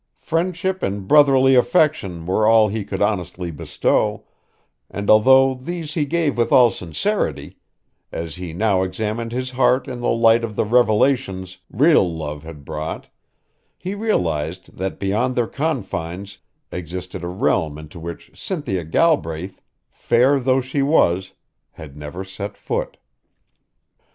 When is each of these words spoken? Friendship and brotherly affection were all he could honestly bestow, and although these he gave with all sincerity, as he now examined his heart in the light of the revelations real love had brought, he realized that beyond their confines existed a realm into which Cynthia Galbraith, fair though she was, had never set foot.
Friendship 0.17 0.81
and 0.81 1.07
brotherly 1.07 1.53
affection 1.53 2.25
were 2.25 2.47
all 2.47 2.69
he 2.69 2.83
could 2.83 3.03
honestly 3.03 3.51
bestow, 3.51 4.23
and 4.89 5.11
although 5.11 5.53
these 5.53 5.93
he 5.93 6.05
gave 6.07 6.39
with 6.39 6.51
all 6.51 6.71
sincerity, 6.71 7.57
as 8.11 8.37
he 8.37 8.51
now 8.51 8.81
examined 8.81 9.31
his 9.31 9.51
heart 9.51 9.87
in 9.87 9.99
the 9.99 10.09
light 10.09 10.43
of 10.43 10.55
the 10.55 10.65
revelations 10.65 11.59
real 11.69 12.11
love 12.17 12.41
had 12.41 12.65
brought, 12.65 13.09
he 13.77 13.93
realized 13.93 14.75
that 14.75 14.97
beyond 14.97 15.35
their 15.35 15.45
confines 15.45 16.39
existed 16.71 17.23
a 17.23 17.27
realm 17.27 17.77
into 17.77 17.99
which 17.99 18.31
Cynthia 18.33 18.83
Galbraith, 18.83 19.61
fair 19.91 20.39
though 20.39 20.61
she 20.61 20.81
was, 20.81 21.33
had 21.73 21.95
never 21.95 22.23
set 22.23 22.57
foot. 22.57 22.97